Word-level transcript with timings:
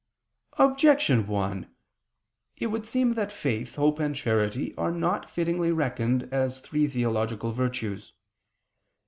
Objection 0.57 1.27
1: 1.27 1.69
It 2.57 2.65
would 2.73 2.87
seem 2.87 3.11
that 3.13 3.31
faith, 3.31 3.75
hope, 3.75 3.99
and 3.99 4.15
charity 4.15 4.73
are 4.75 4.89
not 4.89 5.29
fittingly 5.29 5.71
reckoned 5.71 6.27
as 6.33 6.59
three 6.59 6.87
theological 6.87 7.51
virtues. 7.51 8.11